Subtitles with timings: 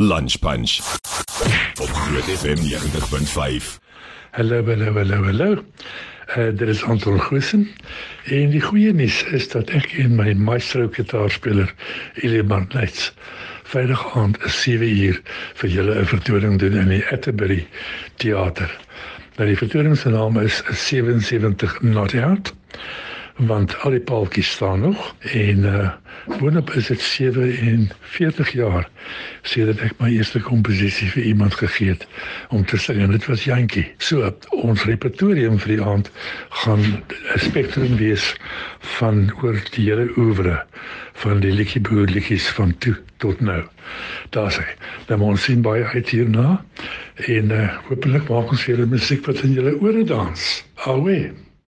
[0.00, 0.78] Lunch Punch
[1.80, 3.78] op Groot FM 90.5.
[4.30, 5.64] Hallo, hallo, hallo, hallo.
[6.36, 7.68] Uh, dit is Anton Goosen.
[8.24, 11.74] En die goeie nuus is dat ek en my maestro gitaarspeler
[12.14, 13.12] Eliman Knights
[13.68, 15.20] vrydag aand 7 uur
[15.60, 17.66] vir julle 'n vertoning doen in die Atterbury
[18.16, 18.72] Theater.
[19.36, 22.54] Nou die vertoning se naam is 77 Not Out
[23.36, 25.92] want al die paaltjies staan nog en uh
[26.26, 28.88] boonop is dit 47 jaar
[29.42, 32.06] sedert ek my eerste komposisie vir iemand gegee het
[32.54, 33.86] om te sing en dit was Jantjie.
[33.98, 34.30] So
[34.62, 36.10] ons repertorium vir die aand
[36.62, 38.34] gaan 'n spektrum wees
[38.98, 40.62] van oor die hele oeuvre
[41.22, 43.62] van die liedjie boer liedjies van toe tot nou.
[44.30, 44.64] Daar sê,
[45.06, 46.64] dan moet ons sien baie uit hierna
[47.26, 50.64] en uh hopelik maak ons weer musiek wat in julle ore dans.
[50.74, 51.32] Alweer.